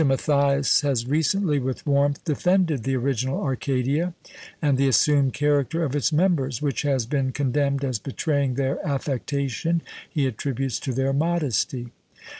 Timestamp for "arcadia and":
3.39-4.75